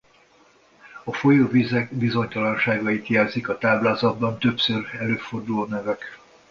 A 1.03 1.13
folyóvizek 1.13 1.93
bizonytalanságait 1.93 3.07
jelzik 3.07 3.49
a 3.49 3.57
táblázatban 3.57 4.39
többször 4.39 4.85
előforduló 4.99 5.65
nevek. 5.65 6.19